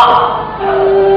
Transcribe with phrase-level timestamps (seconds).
[0.00, 1.09] 好。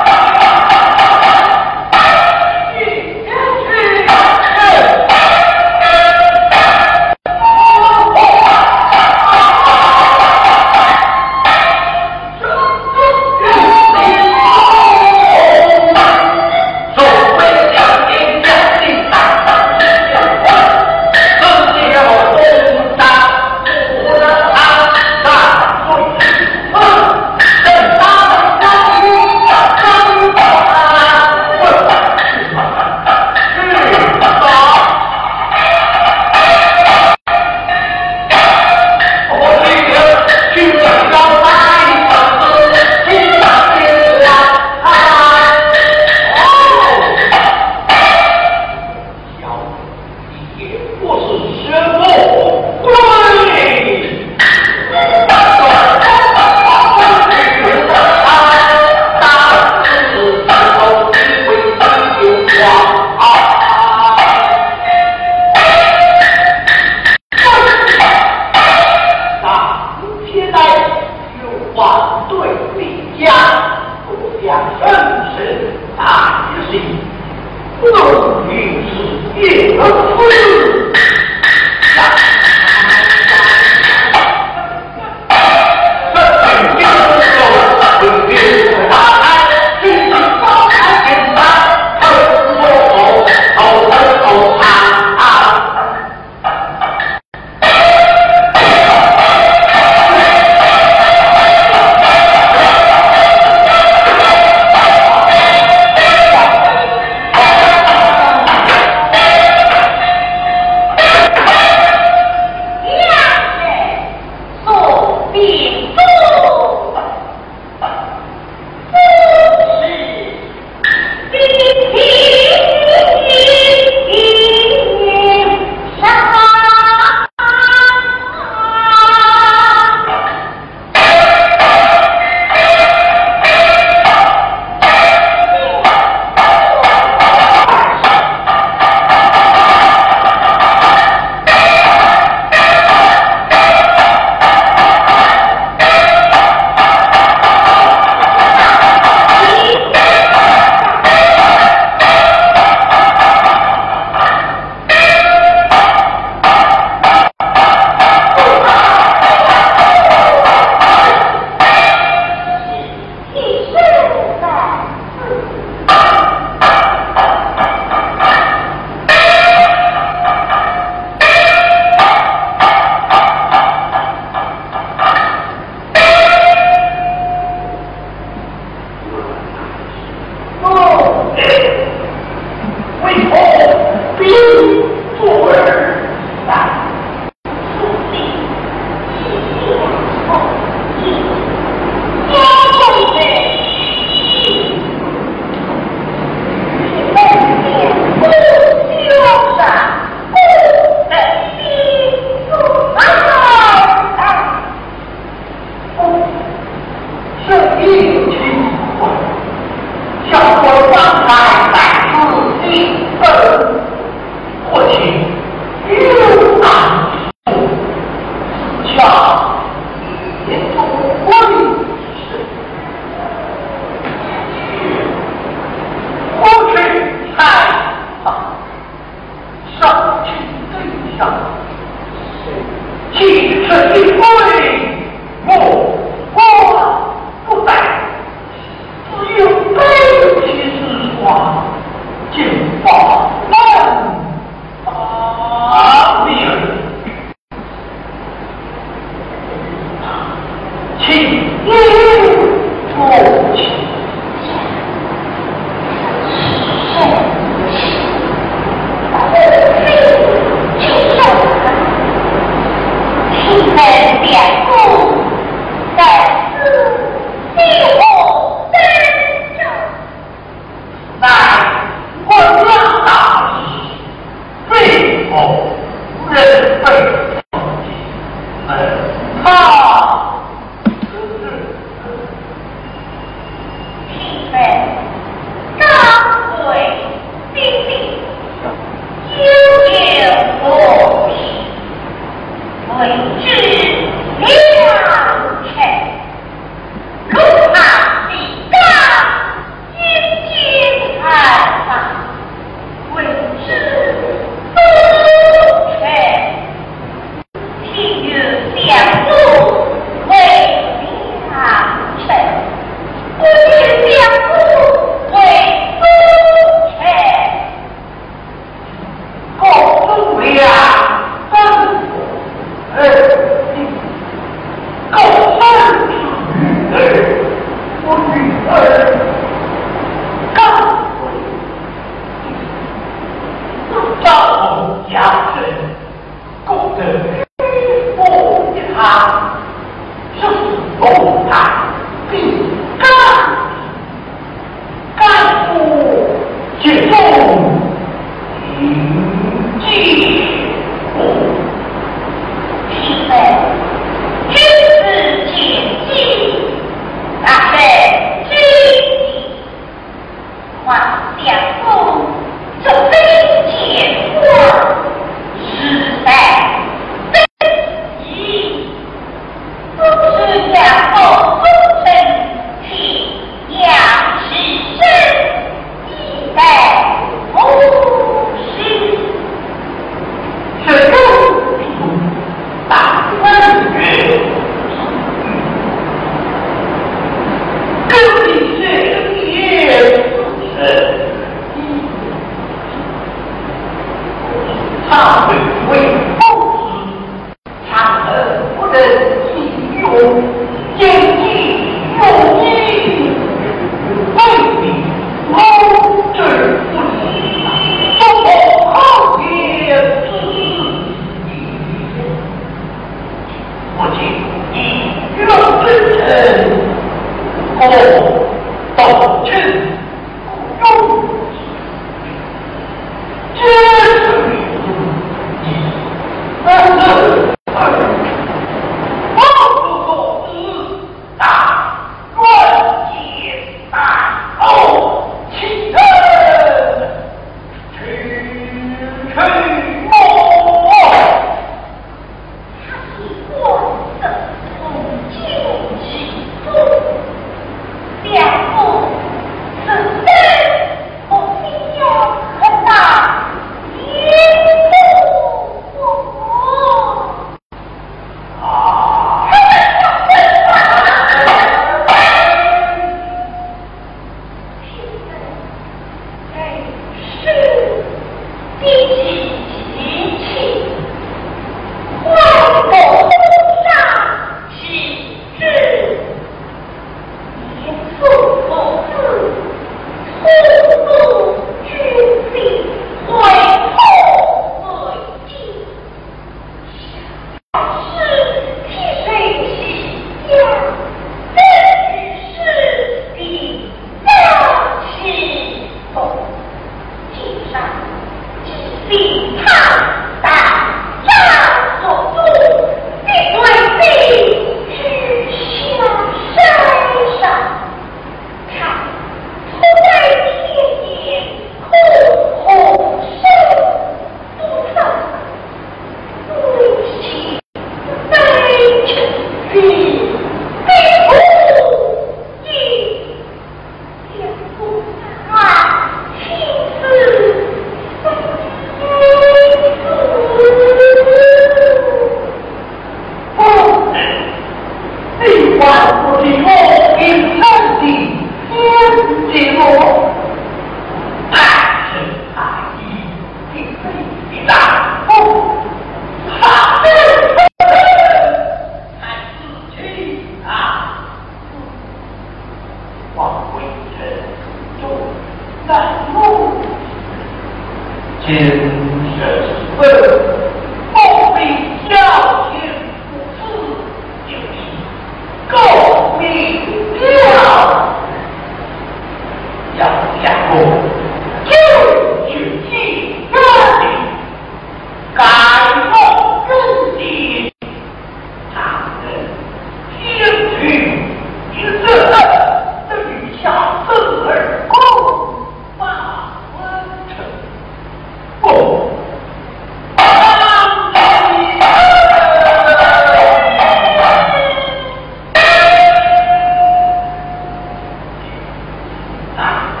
[599.61, 600.00] ¿Ah?